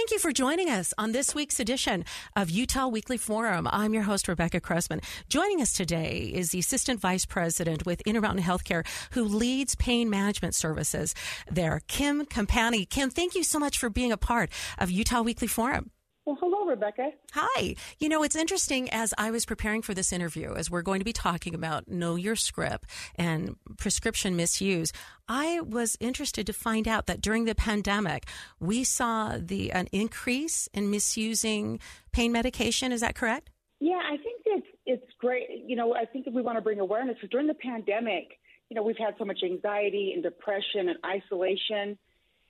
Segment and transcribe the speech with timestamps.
[0.00, 3.68] Thank you for joining us on this week's edition of Utah Weekly Forum.
[3.70, 5.02] I'm your host, Rebecca Cressman.
[5.28, 10.54] Joining us today is the Assistant Vice President with Intermountain Healthcare who leads pain management
[10.54, 11.14] services
[11.50, 12.88] there, Kim Campani.
[12.88, 15.90] Kim, thank you so much for being a part of Utah Weekly Forum.
[16.70, 17.10] Rebecca.
[17.32, 17.74] Hi.
[17.98, 21.04] You know, it's interesting as I was preparing for this interview, as we're going to
[21.04, 24.92] be talking about know your script and prescription misuse,
[25.28, 28.26] I was interested to find out that during the pandemic,
[28.58, 31.80] we saw the an increase in misusing
[32.12, 32.92] pain medication.
[32.92, 33.50] Is that correct?
[33.80, 35.48] Yeah, I think it's it's great.
[35.66, 38.76] You know, I think if we want to bring awareness, because during the pandemic, you
[38.76, 41.98] know, we've had so much anxiety and depression and isolation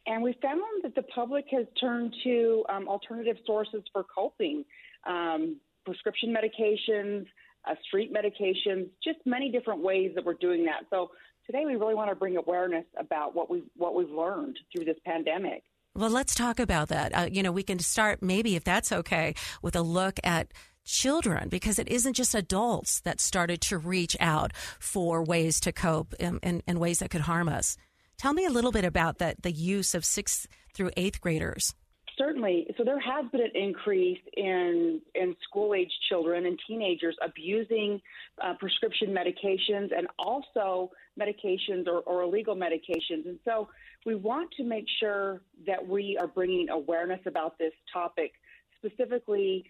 [0.07, 4.65] and we found that the public has turned to um, alternative sources for coping
[5.07, 7.27] um, prescription medications,
[7.69, 10.83] uh, street medications, just many different ways that we're doing that.
[10.91, 11.11] So
[11.47, 14.97] today we really want to bring awareness about what we've, what we've learned through this
[15.05, 15.63] pandemic.
[15.95, 17.13] Well, let's talk about that.
[17.13, 20.53] Uh, you know, we can start maybe, if that's okay, with a look at
[20.85, 26.15] children because it isn't just adults that started to reach out for ways to cope
[26.15, 27.77] in, in, in ways that could harm us.
[28.21, 31.75] Tell me a little bit about that the use of sixth through eighth graders.
[32.19, 32.67] Certainly.
[32.77, 37.99] So there has been an increase in in school age children and teenagers abusing
[38.45, 43.25] uh, prescription medications and also medications or, or illegal medications.
[43.25, 43.71] And so
[44.05, 48.33] we want to make sure that we are bringing awareness about this topic,
[48.77, 49.65] specifically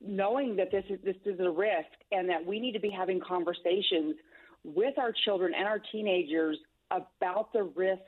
[0.00, 3.18] knowing that this is this is a risk and that we need to be having
[3.18, 4.14] conversations
[4.62, 6.56] with our children and our teenagers
[6.90, 8.04] about the risks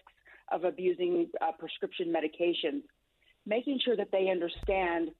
[0.50, 2.82] of abusing uh, prescription medications,
[3.46, 5.10] making sure that they understand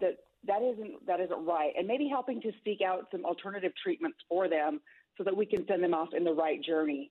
[0.00, 4.18] that that isn't that isn't right, and maybe helping to seek out some alternative treatments
[4.28, 4.80] for them
[5.16, 7.10] so that we can send them off in the right journey.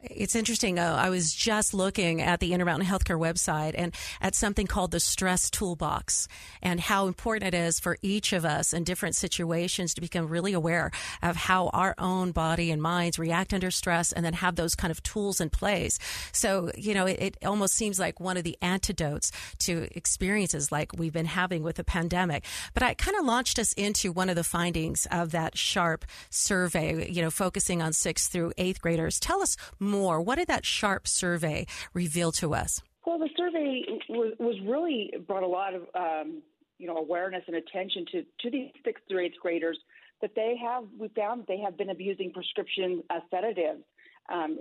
[0.00, 0.78] It's interesting.
[0.78, 5.00] Uh, I was just looking at the Intermountain Healthcare website and at something called the
[5.00, 6.28] stress toolbox
[6.62, 10.52] and how important it is for each of us in different situations to become really
[10.52, 14.76] aware of how our own body and minds react under stress and then have those
[14.76, 15.98] kind of tools in place.
[16.30, 20.92] So, you know, it, it almost seems like one of the antidotes to experiences like
[20.96, 22.44] we've been having with the pandemic.
[22.72, 27.10] But I kind of launched us into one of the findings of that SHARP survey,
[27.10, 29.18] you know, focusing on sixth through eighth graders.
[29.18, 29.56] Tell us
[29.88, 30.20] more.
[30.20, 32.80] What did that SHARP survey reveal to us?
[33.06, 36.42] Well, the survey was, was really brought a lot of um,
[36.78, 39.78] you know awareness and attention to to these sixth through eighth graders
[40.20, 40.84] that they have.
[40.98, 43.82] We found they have been abusing prescription uh, sedatives.
[44.30, 44.58] Um,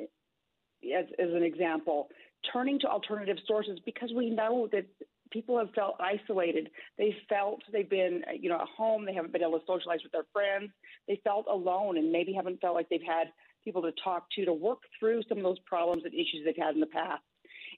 [0.96, 2.08] as, as an example,
[2.54, 4.86] turning to alternative sources because we know that
[5.32, 6.70] people have felt isolated.
[6.98, 9.06] They felt they've been, you know, at home.
[9.06, 10.72] They haven't been able to socialize with their friends.
[11.08, 13.28] They felt alone and maybe haven't felt like they've had
[13.64, 16.76] people to talk to to work through some of those problems and issues they've had
[16.76, 17.22] in the past.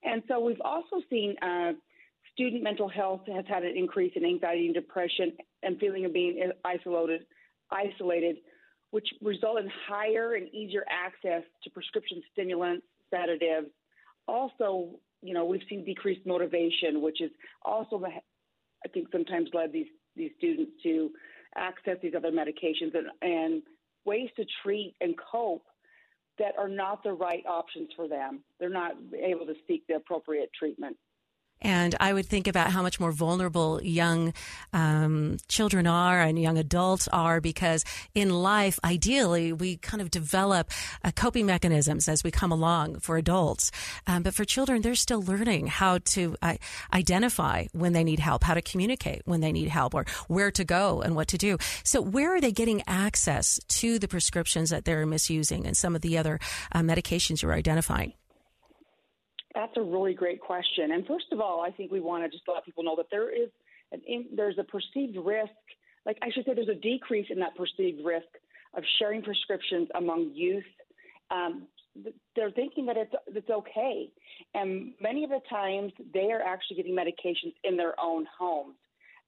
[0.03, 1.73] And so we've also seen uh,
[2.33, 6.51] student mental health has had an increase in anxiety and depression and feeling of being
[6.63, 7.25] isolated,
[7.71, 8.37] isolated,
[8.91, 13.67] which result in higher and easier access to prescription stimulants, sedatives.
[14.27, 17.31] Also, you know, we've seen decreased motivation, which is
[17.63, 21.11] also, I think, sometimes led these these students to
[21.55, 23.63] access these other medications and, and
[24.05, 25.63] ways to treat and cope
[26.39, 28.41] that are not the right options for them.
[28.59, 30.97] They're not able to seek the appropriate treatment.
[31.61, 34.33] And I would think about how much more vulnerable young
[34.71, 37.83] um, children are and young adults are because
[38.15, 40.71] in life, ideally, we kind of develop
[41.03, 43.71] uh, coping mechanisms as we come along for adults.
[44.07, 46.55] Um, but for children, they're still learning how to uh,
[46.93, 50.63] identify when they need help, how to communicate when they need help, or where to
[50.63, 51.57] go and what to do.
[51.83, 56.01] So, where are they getting access to the prescriptions that they're misusing and some of
[56.01, 56.39] the other
[56.71, 58.13] uh, medications you're identifying?
[59.59, 60.93] That's a really great question.
[60.93, 63.29] And first of all, I think we want to just let people know that there
[63.29, 63.49] is
[63.91, 65.51] an in, there's a perceived risk,
[66.05, 68.29] like I should say, there's a decrease in that perceived risk
[68.73, 70.63] of sharing prescriptions among youth.
[71.29, 71.67] Um,
[72.37, 74.09] they're thinking that it's it's okay,
[74.53, 78.75] and many of the times they are actually getting medications in their own homes.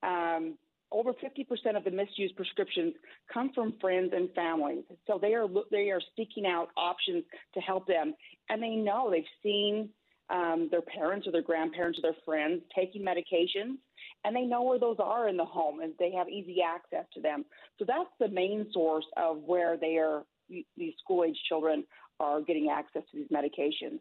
[0.02, 0.58] Um,
[0.94, 2.94] over 50% of the misused prescriptions
[3.34, 4.84] come from friends and families.
[5.08, 8.14] So they are they are seeking out options to help them,
[8.48, 9.90] and they know they've seen
[10.32, 13.78] um, their parents or their grandparents or their friends taking medications,
[14.24, 17.22] and they know where those are in the home and they have easy access to
[17.22, 17.46] them.
[17.80, 21.86] So that's the main source of where they are these school age children
[22.20, 24.00] are getting access to these medications.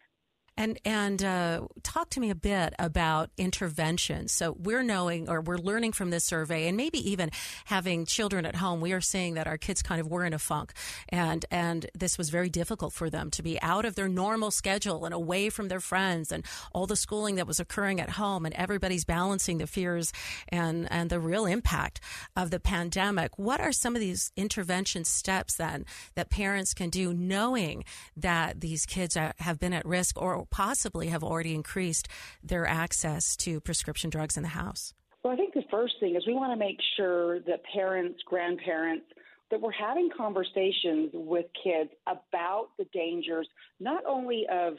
[0.60, 4.30] And and uh, talk to me a bit about interventions.
[4.30, 7.30] So we're knowing, or we're learning from this survey, and maybe even
[7.64, 8.82] having children at home.
[8.82, 10.74] We are seeing that our kids kind of were in a funk,
[11.08, 15.06] and and this was very difficult for them to be out of their normal schedule
[15.06, 18.54] and away from their friends and all the schooling that was occurring at home, and
[18.54, 20.12] everybody's balancing the fears
[20.50, 22.00] and and the real impact
[22.36, 23.38] of the pandemic.
[23.38, 25.86] What are some of these intervention steps then
[26.16, 27.82] that parents can do, knowing
[28.14, 32.08] that these kids are, have been at risk or possibly have already increased
[32.42, 34.94] their access to prescription drugs in the house?
[35.22, 39.06] Well, I think the first thing is we want to make sure that parents, grandparents,
[39.50, 43.48] that we're having conversations with kids about the dangers,
[43.80, 44.74] not only of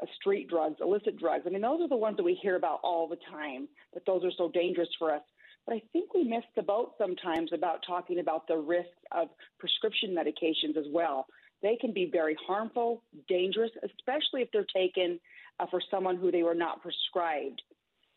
[0.00, 1.44] uh, street drugs, illicit drugs.
[1.46, 4.22] I mean, those are the ones that we hear about all the time, that those
[4.24, 5.22] are so dangerous for us.
[5.66, 9.28] But I think we miss the boat sometimes about talking about the risks of
[9.58, 11.26] prescription medications as well.
[11.62, 15.20] They can be very harmful, dangerous, especially if they're taken
[15.58, 17.62] uh, for someone who they were not prescribed.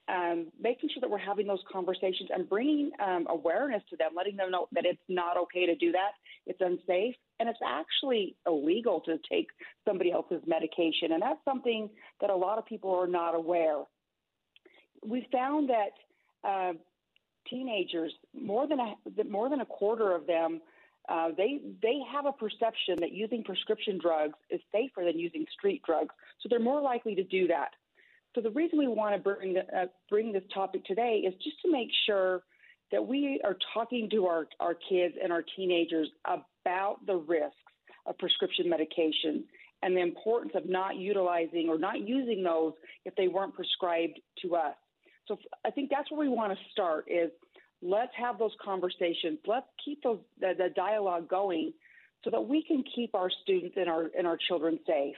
[0.10, 4.36] Um, making sure that we're having those conversations and bringing um, awareness to them, letting
[4.36, 6.12] them know that it's not okay to do that,
[6.46, 9.48] it's unsafe, and it's actually illegal to take
[9.88, 11.14] somebody else's medication.
[11.14, 11.90] And that's something
[12.20, 13.84] that a lot of people are not aware.
[15.06, 15.92] We found that
[16.44, 16.74] uh,
[17.50, 20.60] teenagers, more than a, more than a quarter of them
[21.10, 25.82] uh, they they have a perception that using prescription drugs is safer than using street
[25.86, 27.72] drugs, so they're more likely to do that.
[28.36, 31.72] So the reason we want to bring uh, bring this topic today is just to
[31.72, 32.44] make sure
[32.92, 37.56] that we are talking to our, our kids and our teenagers about the risks
[38.06, 39.44] of prescription medications
[39.82, 42.74] and the importance of not utilizing or not using those
[43.06, 44.76] if they weren't prescribed to us.
[45.28, 47.32] So I think that's where we want to start is–
[47.84, 49.40] Let's have those conversations.
[49.46, 51.74] Let's keep those, the, the dialogue going
[52.24, 55.18] so that we can keep our students and our and our children safe.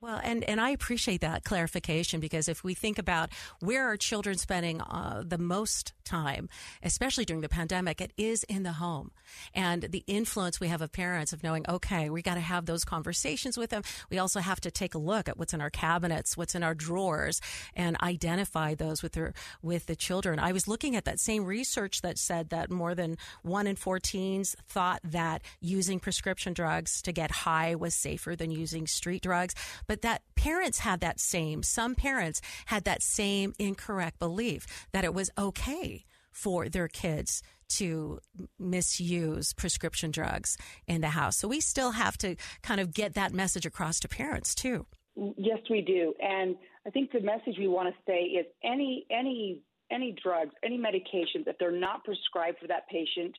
[0.00, 4.38] Well, and, and I appreciate that clarification because if we think about where are children
[4.38, 6.48] spending uh, the most time,
[6.84, 9.10] especially during the pandemic, it is in the home.
[9.54, 12.84] And the influence we have of parents of knowing, okay, we got to have those
[12.84, 13.82] conversations with them.
[14.08, 16.74] We also have to take a look at what's in our cabinets, what's in our
[16.74, 17.40] drawers,
[17.74, 20.38] and identify those with their with the children.
[20.38, 23.98] I was looking at that same research that said that more than one in four
[23.98, 29.56] teens thought that using prescription drugs to get high was safer than using street drugs
[29.88, 35.12] but that parents had that same, some parents had that same incorrect belief that it
[35.12, 38.20] was okay for their kids to
[38.58, 40.56] misuse prescription drugs
[40.86, 41.36] in the house.
[41.36, 44.86] So we still have to kind of get that message across to parents too.
[45.16, 46.14] Yes, we do.
[46.20, 46.54] And
[46.86, 51.46] I think the message we want to say is any any any drugs, any medications,
[51.46, 53.34] if they're not prescribed for that patient,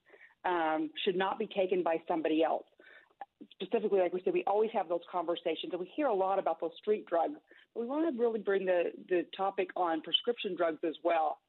[0.45, 2.65] um, should not be taken by somebody else
[3.51, 6.59] specifically, like we said, we always have those conversations, and we hear a lot about
[6.59, 7.39] those street drugs.
[7.73, 11.39] But we want to really bring the, the topic on prescription drugs as well.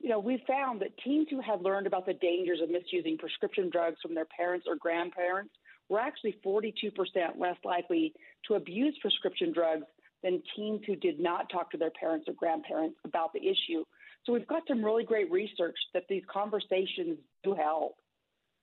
[0.00, 3.70] You know, we found that teens who had learned about the dangers of misusing prescription
[3.70, 5.52] drugs from their parents or grandparents
[5.88, 6.92] were actually 42%
[7.38, 8.12] less likely
[8.46, 9.86] to abuse prescription drugs
[10.22, 13.84] than teens who did not talk to their parents or grandparents about the issue.
[14.24, 17.96] So we've got some really great research that these conversations do help.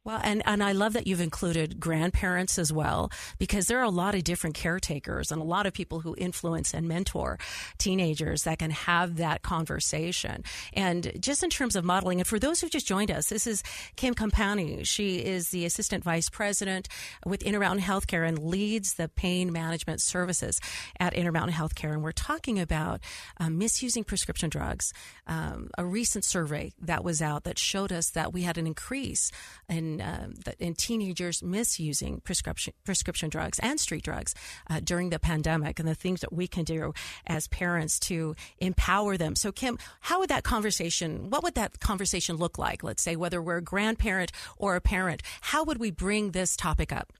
[0.05, 3.89] Well, and, and I love that you've included grandparents as well, because there are a
[3.89, 7.39] lot of different caretakers and a lot of people who influence and mentor
[7.77, 10.43] teenagers that can have that conversation.
[10.73, 13.63] And just in terms of modeling, and for those who've just joined us, this is
[13.95, 14.85] Kim Compani.
[14.85, 16.89] She is the Assistant Vice President
[17.25, 20.59] with Intermountain Healthcare and leads the pain management services
[20.99, 21.93] at Intermountain Healthcare.
[21.93, 22.99] And we're talking about
[23.37, 24.91] um, misusing prescription drugs.
[25.27, 29.31] Um, a recent survey that was out that showed us that we had an increase
[29.69, 34.33] in in, um, in teenagers misusing prescription prescription drugs and street drugs
[34.69, 36.93] uh, during the pandemic, and the things that we can do
[37.25, 39.35] as parents to empower them.
[39.35, 41.29] So, Kim, how would that conversation?
[41.29, 42.83] What would that conversation look like?
[42.83, 46.91] Let's say whether we're a grandparent or a parent, how would we bring this topic
[46.91, 47.13] up?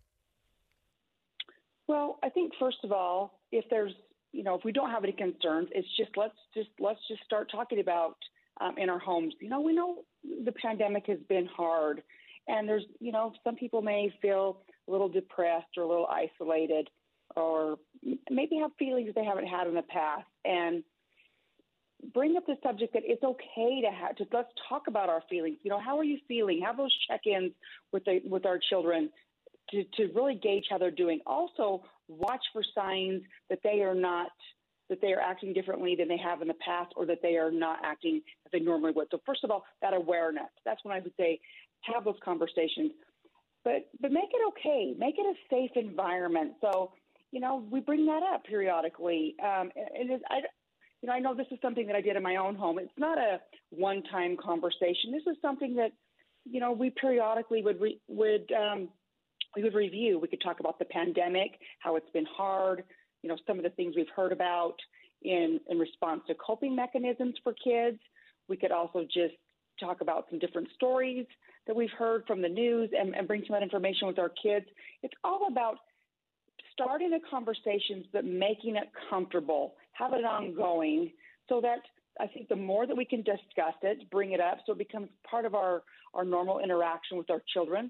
[1.88, 3.94] Well, I think first of all, if there's
[4.32, 7.52] you know if we don't have any concerns, it's just let's just let's just start
[7.52, 8.18] talking about
[8.62, 9.34] um, in our homes.
[9.40, 10.00] You know, we know
[10.46, 12.04] the pandemic has been hard,
[12.48, 16.90] and there's, you know, some people may feel a little depressed or a little isolated
[17.36, 17.78] or
[18.30, 20.28] maybe have feelings they haven't had in the past.
[20.46, 20.84] And
[22.14, 25.58] bring up the subject that it's okay to have to let's talk about our feelings.
[25.64, 26.62] You know, how are you feeling?
[26.66, 27.54] Have those check-ins
[27.92, 29.10] with the with our children
[29.70, 31.22] to, to really gauge how they're doing.
[31.26, 34.32] Also, watch for signs that they are not
[34.90, 37.52] that they are acting differently than they have in the past or that they are
[37.52, 39.08] not acting as they normally would.
[39.12, 40.50] So first of all, that awareness.
[40.66, 41.40] That's when I would say
[41.82, 42.92] have those conversations.
[43.64, 44.94] But but make it okay.
[44.98, 46.54] Make it a safe environment.
[46.62, 46.92] So,
[47.32, 49.36] you know, we bring that up periodically.
[49.42, 50.42] Um, and it, I,
[51.02, 52.78] you know, I know this is something that I did in my own home.
[52.80, 53.40] It's not a
[53.72, 55.12] one-time conversation.
[55.12, 55.92] This is something that,
[56.46, 58.90] you know, we periodically would re- would um,
[59.56, 60.20] we would review.
[60.20, 62.84] We could talk about the pandemic, how it's been hard,
[63.24, 64.76] you know, some of the things we've heard about
[65.24, 67.98] in, in response to coping mechanisms for kids.
[68.48, 69.34] We could also just
[69.80, 71.26] talk about some different stories
[71.66, 74.30] that we've heard from the news and, and bring some of that information with our
[74.30, 74.66] kids.
[75.02, 75.78] It's all about
[76.74, 81.12] starting the conversations but making it comfortable, have it ongoing
[81.48, 81.80] so that
[82.20, 85.08] I think the more that we can discuss it, bring it up so it becomes
[85.30, 87.90] part of our, our normal interaction with our children,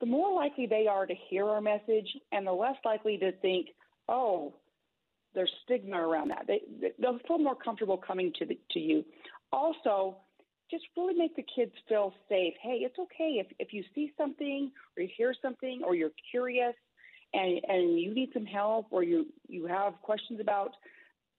[0.00, 3.68] the more likely they are to hear our message and the less likely to think,
[4.08, 4.52] oh,
[5.34, 6.46] there's stigma around that.
[6.46, 6.60] They,
[6.98, 9.04] they'll feel more comfortable coming to the, to you.
[9.52, 10.16] Also,
[10.70, 12.54] just really make the kids feel safe.
[12.62, 16.74] Hey, it's okay if if you see something or you hear something or you're curious
[17.34, 20.72] and and you need some help or you you have questions about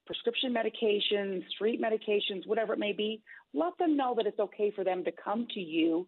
[0.05, 3.21] prescription medications, street medications, whatever it may be.
[3.53, 6.07] Let them know that it's okay for them to come to you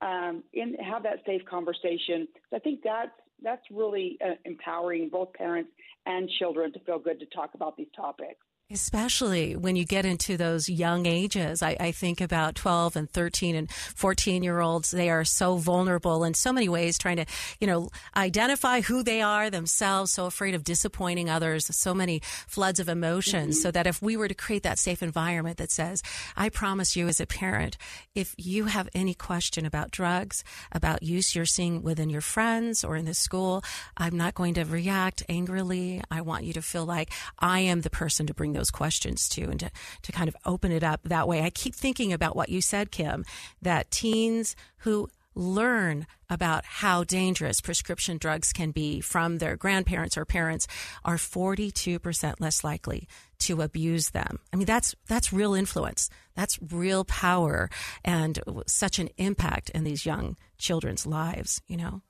[0.00, 2.28] um, and have that safe conversation.
[2.50, 3.10] So I think that's
[3.42, 5.70] that's really uh, empowering both parents
[6.06, 8.44] and children to feel good to talk about these topics.
[8.72, 11.62] Especially when you get into those young ages.
[11.62, 14.90] I, I, think about 12 and 13 and 14 year olds.
[14.90, 17.26] They are so vulnerable in so many ways, trying to,
[17.60, 22.80] you know, identify who they are themselves, so afraid of disappointing others, so many floods
[22.80, 23.56] of emotions.
[23.56, 23.62] Mm-hmm.
[23.62, 26.02] So that if we were to create that safe environment that says,
[26.34, 27.76] I promise you as a parent,
[28.14, 32.96] if you have any question about drugs, about use you're seeing within your friends or
[32.96, 33.62] in the school,
[33.98, 36.02] I'm not going to react angrily.
[36.10, 39.28] I want you to feel like I am the person to bring those those questions
[39.28, 39.70] to and to,
[40.02, 41.42] to kind of open it up that way.
[41.42, 43.24] I keep thinking about what you said, Kim,
[43.60, 50.24] that teens who learn about how dangerous prescription drugs can be from their grandparents or
[50.24, 50.68] parents
[51.04, 53.08] are 42% less likely
[53.40, 54.38] to abuse them.
[54.52, 56.08] I mean that's that's real influence.
[56.36, 57.68] That's real power
[58.04, 58.38] and
[58.68, 62.02] such an impact in these young children's lives, you know.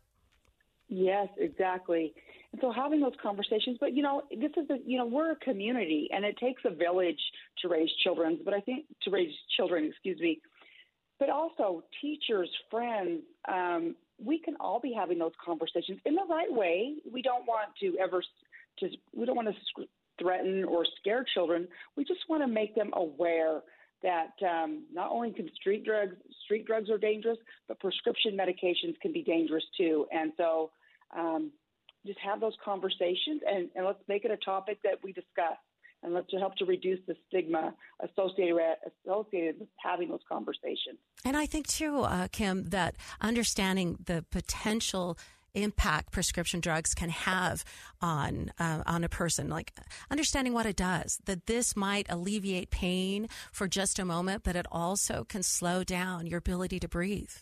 [0.89, 2.13] Yes, exactly.
[2.61, 6.09] So having those conversations, but you know, this is a, you know, we're a community
[6.13, 7.21] and it takes a village
[7.63, 10.41] to raise children, but I think to raise children, excuse me,
[11.19, 16.53] but also teachers, friends, um, we can all be having those conversations in the right
[16.53, 16.95] way.
[17.11, 18.23] We don't want to ever
[18.81, 19.85] to, we don't want to
[20.21, 21.69] threaten or scare children.
[21.97, 23.61] We just want to make them aware
[24.03, 29.13] that um, not only can street drugs street drugs are dangerous, but prescription medications can
[29.13, 30.07] be dangerous too.
[30.13, 30.71] And so
[31.17, 31.53] um,
[32.07, 35.59] just have those conversations and, and let's make it a topic that we discuss
[36.03, 38.59] and let's help to reduce the stigma associated
[39.07, 40.99] associated with having those conversations.
[41.25, 45.17] And I think too, uh, Kim, that understanding the potential
[45.55, 47.63] impact prescription drugs can have
[48.01, 49.71] on uh, on a person like
[50.11, 54.65] understanding what it does that this might alleviate pain for just a moment but it
[54.73, 57.33] also can slow down your ability to breathe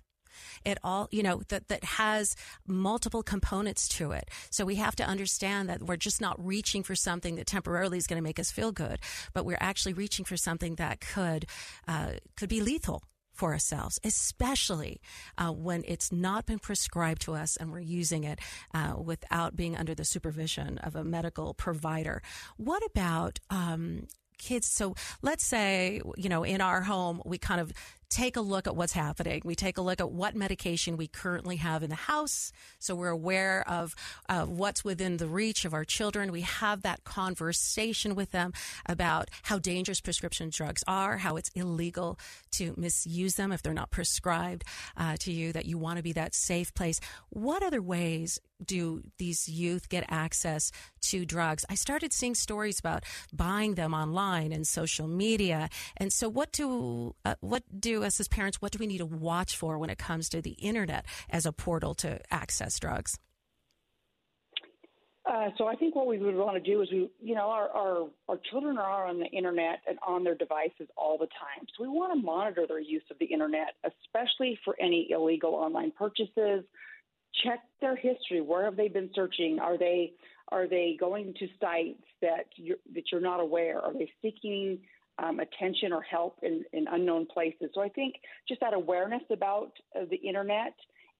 [0.64, 4.28] it all, you know, that, that has multiple components to it.
[4.50, 8.06] So we have to understand that we're just not reaching for something that temporarily is
[8.06, 8.98] going to make us feel good,
[9.32, 11.46] but we're actually reaching for something that could,
[11.88, 13.02] uh, could be lethal
[13.40, 15.00] for ourselves, especially
[15.38, 18.38] uh, when it's not been prescribed to us and we're using it
[18.74, 22.22] uh, without being under the supervision of a medical provider.
[22.58, 24.66] What about um, kids?
[24.66, 27.72] So let's say, you know, in our home, we kind of
[28.10, 29.40] take a look at what's happening.
[29.44, 32.52] We take a look at what medication we currently have in the house.
[32.80, 33.94] So we're aware of
[34.28, 36.32] uh, what's within the reach of our children.
[36.32, 38.52] We have that conversation with them
[38.86, 42.18] about how dangerous prescription drugs are, how it's illegal
[42.52, 44.64] to misuse them if they're not prescribed
[44.96, 47.00] uh, to you, that you want to be that safe place.
[47.28, 51.64] What other ways do these youth get access to drugs?
[51.70, 55.68] I started seeing stories about buying them online and social media.
[55.96, 59.06] And so what do, uh, what do us as parents, what do we need to
[59.06, 63.18] watch for when it comes to the internet as a portal to access drugs?
[65.30, 67.68] Uh, so I think what we would want to do is we, you know, our,
[67.68, 71.66] our our children are on the internet and on their devices all the time.
[71.76, 75.92] So we want to monitor their use of the internet, especially for any illegal online
[75.92, 76.64] purchases.
[77.44, 78.40] Check their history.
[78.40, 79.58] Where have they been searching?
[79.60, 80.14] Are they
[80.48, 83.80] are they going to sites that you're, that you're not aware?
[83.80, 84.80] Are they seeking
[85.22, 87.70] um, attention or help in, in unknown places?
[87.74, 88.14] So I think
[88.48, 90.74] just that awareness about uh, the internet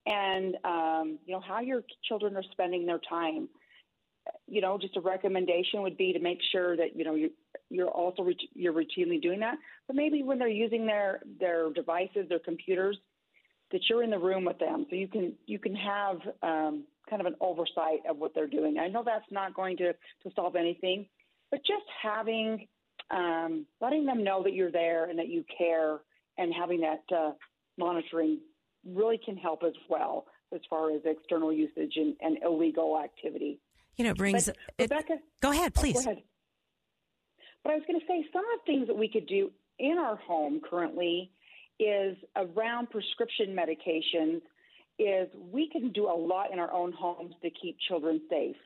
[0.07, 3.49] and um, you know how your children are spending their time
[4.47, 7.31] you know, just a recommendation would be to make sure that you know you
[7.69, 9.57] you're also you're routinely doing that.
[9.87, 12.99] But maybe when they're using their their devices, their computers,
[13.73, 17.21] that you're in the room with them, so you can you can have um, kind
[17.21, 18.79] of an oversight of what they're doing.
[18.79, 21.07] I know that's not going to to solve anything,
[21.51, 22.67] but just having
[23.11, 25.99] um, letting them know that you're there and that you care,
[26.39, 27.33] and having that uh,
[27.79, 28.39] monitoring
[28.87, 33.61] really can help as well as far as external usage and, and illegal activity.
[33.97, 35.19] You know, it brings but, it, Rebecca.
[35.41, 35.97] Go ahead, please.
[35.99, 36.23] Oh, go ahead.
[37.63, 39.99] But I was going to say some of the things that we could do in
[39.99, 41.31] our home currently
[41.79, 44.41] is around prescription medications.
[44.99, 48.57] Is we can do a lot in our own homes to keep children safe,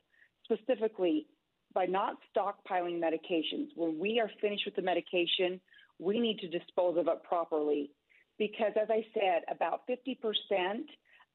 [0.45, 1.27] specifically
[1.75, 3.69] by not stockpiling medications.
[3.75, 5.61] When we are finished with the medication,
[5.99, 7.91] we need to dispose of it properly.
[8.39, 10.17] Because, as I said, about 50%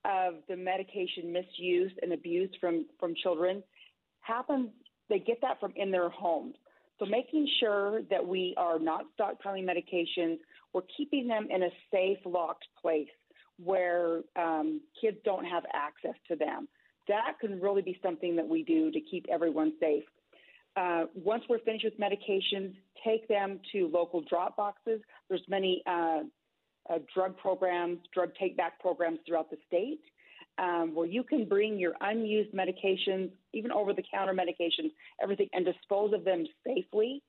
[0.06, 3.64] of the medication misuse and abuse from, from children
[4.22, 4.70] happens,
[5.10, 6.56] they get that from in their homes.
[7.00, 10.40] So making sure that we are not stockpiling medications,
[10.74, 13.08] we're keeping them in a safe, locked place
[13.64, 16.68] where um, kids don't have access to them.
[17.08, 20.04] That can really be something that we do to keep everyone safe.
[20.80, 25.02] Uh, once we're finished with medications, take them to local drop boxes.
[25.28, 26.22] There's many uh,
[26.90, 30.00] uh, drug programs, drug take back programs throughout the state
[30.58, 35.66] um, where you can bring your unused medications, even over the counter medications, everything, and
[35.66, 37.22] dispose of them safely.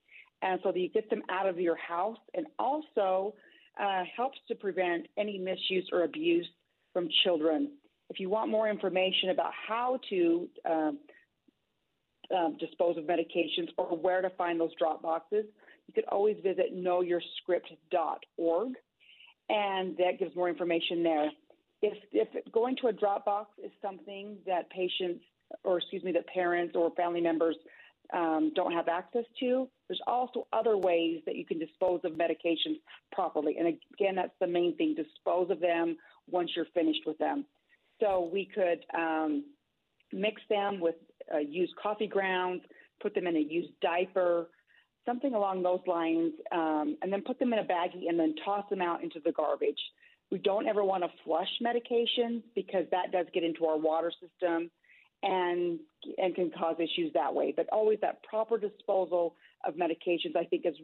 [0.42, 3.35] And so that you get them out of your house and also
[3.80, 6.47] uh, helps to prevent any misuse or abuse
[6.92, 7.73] from children.
[8.09, 10.90] If you want more information about how to uh,
[12.37, 15.44] uh, dispose of medications or where to find those drop boxes,
[15.87, 18.75] you could always visit knowyourscript.org,
[19.49, 21.30] and that gives more information there
[21.82, 25.25] if if going to a drop box is something that patients
[25.64, 27.56] or excuse me that parents or family members
[28.12, 32.80] um, don't have access to, there's also other ways that you can dispose of medications
[33.12, 33.56] properly.
[33.56, 35.96] And again, that's the main thing: dispose of them
[36.28, 37.44] once you're finished with them.
[38.00, 39.45] So we could um,
[40.12, 40.97] mix them with
[41.34, 42.62] uh, used coffee grounds,
[43.02, 44.49] put them in a used diaper,
[45.06, 48.64] something along those lines, um, and then put them in a baggie and then toss
[48.71, 49.80] them out into the garbage.
[50.30, 54.71] We don't ever want to flush medications because that does get into our water system
[55.23, 55.80] and
[56.16, 57.52] and can cause issues that way.
[57.54, 59.34] But always that proper disposal
[59.66, 60.76] of medications, I think, is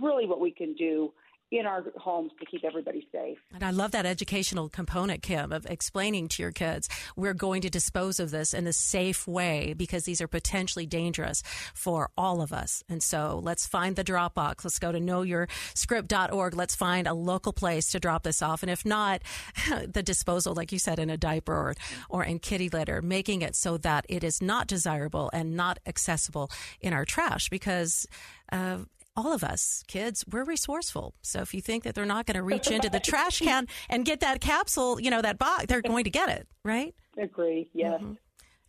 [0.00, 1.12] really what we can do
[1.52, 3.38] in our homes to keep everybody safe.
[3.54, 7.70] And I love that educational component, Kim, of explaining to your kids we're going to
[7.70, 11.42] dispose of this in a safe way because these are potentially dangerous
[11.74, 12.82] for all of us.
[12.88, 14.64] And so let's find the drop box.
[14.64, 16.54] Let's go to knowyourscript.org.
[16.54, 18.62] Let's find a local place to drop this off.
[18.62, 19.20] And if not,
[19.86, 21.74] the disposal, like you said, in a diaper or,
[22.08, 26.50] or in kitty litter, making it so that it is not desirable and not accessible
[26.80, 28.06] in our trash because
[28.50, 28.78] uh,
[29.16, 31.14] all of us kids we're resourceful.
[31.22, 34.04] So if you think that they're not going to reach into the trash can and
[34.04, 36.94] get that capsule you know that box they're going to get it right?
[37.18, 38.00] Agree yes.
[38.00, 38.12] Mm-hmm.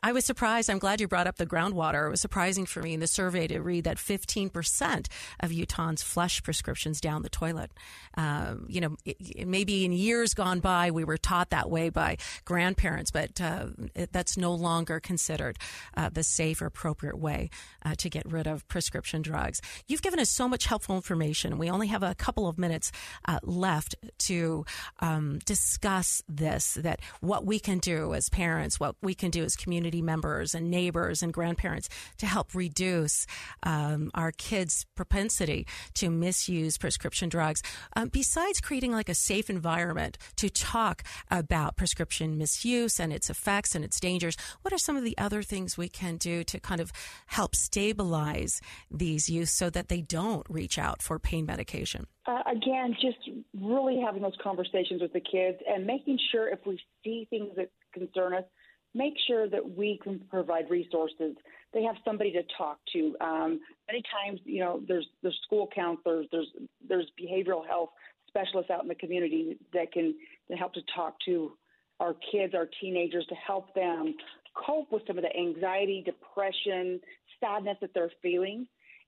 [0.06, 0.70] I was surprised.
[0.70, 2.08] I'm glad you brought up the groundwater.
[2.08, 5.08] It was surprising for me in the survey to read that 15%
[5.40, 7.72] of Utahns flush prescriptions down the toilet.
[8.16, 11.88] Um, you know, it, it maybe in years gone by, we were taught that way
[11.88, 15.58] by grandparents, but uh, it, that's no longer considered
[15.96, 17.50] uh, the safe or appropriate way
[17.86, 19.62] uh, to get rid of prescription drugs.
[19.88, 21.58] You've given us so much helpful information.
[21.58, 22.92] We only have a couple of minutes
[23.26, 24.66] uh, left to
[25.00, 29.56] um, discuss this, that what we can do as parents, what we can do as
[29.56, 33.28] community community members and neighbors and grandparents to help reduce
[33.64, 37.62] um, our kids' propensity to misuse prescription drugs.
[37.96, 43.76] Um, besides creating like a safe environment to talk about prescription misuse and its effects
[43.76, 46.82] and its dangers, what are some of the other things we can do to kind
[46.82, 46.92] of
[47.28, 52.08] help stabilize these youth so that they don't reach out for pain medication?
[52.26, 53.18] Uh, again, just
[53.62, 57.70] really having those conversations with the kids and making sure if we see things that
[57.94, 58.46] concern us,
[58.94, 61.36] make sure that we can provide resources.
[61.74, 63.16] They have somebody to talk to.
[63.20, 66.48] Um, many times, you know, there's there's school counselors, there's
[66.88, 67.90] there's behavioral health
[68.28, 70.16] specialists out in the community that can
[70.50, 71.54] that help to talk to
[72.00, 74.16] our kids, our teenagers, to help them
[74.54, 77.00] cope with some of the anxiety, depression,
[77.40, 78.68] sadness that they're feeling.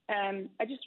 [0.10, 0.82] And I just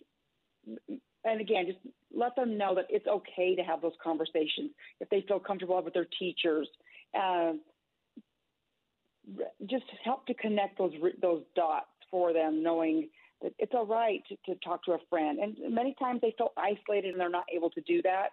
[1.24, 1.78] and again, just
[2.14, 5.94] let them know that it's okay to have those conversations if they feel comfortable with
[5.94, 6.68] their teachers.
[7.14, 7.52] Uh,
[9.66, 13.08] just help to connect those those dots for them, knowing
[13.42, 15.38] that it's all right to, to talk to a friend.
[15.38, 18.30] And many times they feel isolated and they're not able to do that.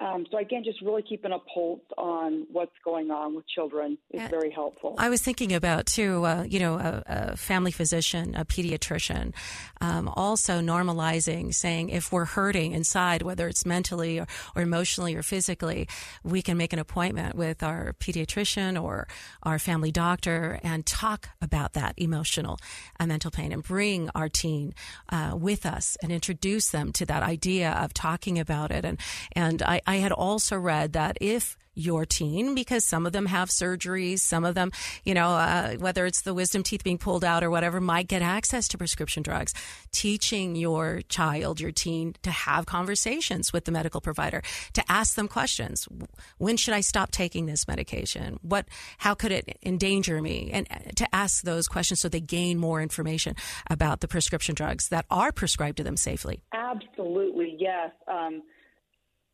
[0.00, 4.20] Um, so again, just really keeping a pulse on what's going on with children is
[4.20, 4.94] uh, very helpful.
[4.96, 9.34] I was thinking about too, uh, you know, a, a, family physician, a pediatrician,
[9.80, 15.22] um, also normalizing saying if we're hurting inside, whether it's mentally or, or, emotionally or
[15.22, 15.88] physically,
[16.22, 19.08] we can make an appointment with our pediatrician or
[19.42, 22.58] our family doctor and talk about that emotional
[23.00, 24.74] and mental pain and bring our teen
[25.08, 28.84] uh, with us and introduce them to that idea of talking about it.
[28.84, 29.00] And
[29.32, 33.48] and I, I had also read that if your teen because some of them have
[33.48, 34.70] surgeries, some of them,
[35.02, 38.20] you know, uh, whether it's the wisdom teeth being pulled out or whatever, might get
[38.20, 39.54] access to prescription drugs.
[39.90, 44.42] Teaching your child, your teen, to have conversations with the medical provider,
[44.74, 45.88] to ask them questions.
[46.36, 48.38] When should I stop taking this medication?
[48.42, 48.66] What,
[48.98, 50.50] how could it endanger me?
[50.52, 53.36] And uh, to ask those questions so they gain more information
[53.70, 56.42] about the prescription drugs that are prescribed to them safely.
[56.52, 57.92] Absolutely, yes.
[58.06, 58.42] Um,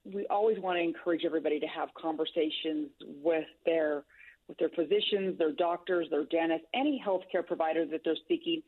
[0.05, 2.91] we always want to encourage everybody to have conversations
[3.23, 4.05] with their
[4.47, 8.63] with their physicians, their doctors, their dentists, any healthcare provider that they're seeking.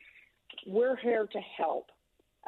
[0.67, 1.91] We're here to help.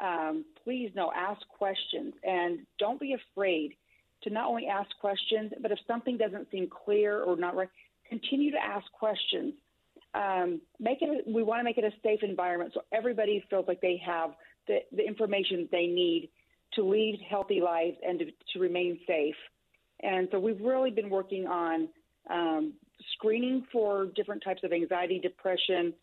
[0.03, 3.75] Um, please know, ask questions, and don't be afraid
[4.23, 7.69] to not only ask questions, but if something doesn't seem clear or not right,
[8.07, 9.53] continue to ask questions.
[10.15, 11.25] Um, make it.
[11.27, 14.31] We want to make it a safe environment so everybody feels like they have
[14.67, 16.29] the, the information they need
[16.73, 19.35] to lead healthy lives and to, to remain safe.
[20.01, 21.89] And so we've really been working on
[22.29, 22.73] um,
[23.13, 25.93] screening for different types of anxiety, depression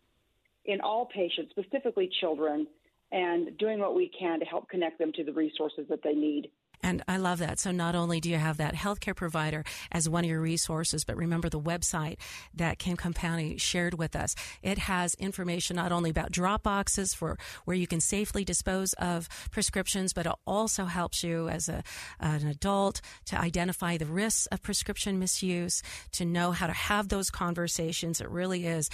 [0.65, 2.67] in all patients, specifically children,
[3.11, 6.51] and doing what we can to help connect them to the resources that they need.
[6.83, 7.59] And I love that.
[7.59, 11.17] So not only do you have that healthcare provider as one of your resources, but
[11.17, 12.17] remember the website
[12.53, 14.35] that Kim Compani shared with us.
[14.61, 19.27] It has information not only about drop boxes for where you can safely dispose of
[19.49, 21.83] prescriptions, but it also helps you as a,
[22.19, 27.31] an adult to identify the risks of prescription misuse, to know how to have those
[27.31, 28.21] conversations.
[28.21, 28.89] It really is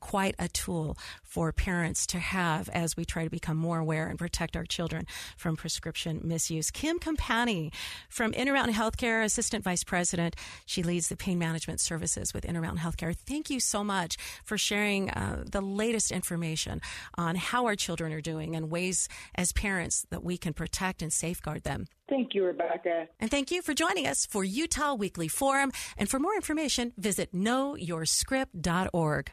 [0.00, 4.18] quite a tool for parents to have as we try to become more aware and
[4.18, 6.70] protect our children from prescription misuse.
[6.70, 7.72] Kim Compani Compani
[8.08, 10.36] from Intermountain Healthcare, Assistant Vice President.
[10.64, 13.16] She leads the pain management services with Intermountain Healthcare.
[13.16, 16.80] Thank you so much for sharing uh, the latest information
[17.16, 21.12] on how our children are doing and ways as parents that we can protect and
[21.12, 21.86] safeguard them.
[22.08, 23.08] Thank you, Rebecca.
[23.18, 25.72] And thank you for joining us for Utah Weekly Forum.
[25.98, 29.32] And for more information, visit knowyourscript.org.